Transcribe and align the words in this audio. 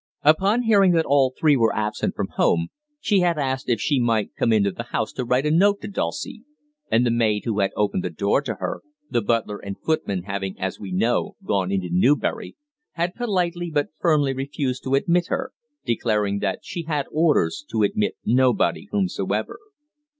Upon 0.23 0.63
hearing 0.63 0.93
that 0.93 1.05
all 1.05 1.31
three 1.39 1.55
were 1.55 1.75
absent 1.75 2.15
from 2.15 2.29
home, 2.29 2.69
she 2.99 3.19
had 3.19 3.37
asked 3.37 3.69
if 3.69 3.79
she 3.79 3.99
might 3.99 4.35
come 4.35 4.51
into 4.51 4.71
the 4.71 4.85
house 4.89 5.13
to 5.13 5.23
write 5.23 5.45
a 5.45 5.51
note 5.51 5.79
to 5.81 5.87
Dulcie, 5.87 6.43
and 6.89 7.05
the 7.05 7.11
maid 7.11 7.43
who 7.45 7.59
had 7.59 7.69
opened 7.77 8.03
the 8.03 8.09
door 8.09 8.41
to 8.41 8.55
her 8.55 8.81
the 9.11 9.21
butler 9.21 9.59
and 9.59 9.79
footman 9.79 10.23
having, 10.23 10.59
as 10.59 10.79
we 10.79 10.91
know, 10.91 11.35
gone 11.45 11.71
into 11.71 11.89
Newbury 11.91 12.55
had 12.93 13.13
politely 13.13 13.69
but 13.71 13.89
firmly 13.99 14.33
refused 14.33 14.83
to 14.85 14.95
admit 14.95 15.27
her, 15.27 15.51
declaring 15.85 16.39
that 16.39 16.61
she 16.63 16.85
had 16.85 17.05
orders 17.11 17.63
to 17.69 17.83
admit 17.83 18.15
nobody 18.25 18.87
whomsoever. 18.89 19.59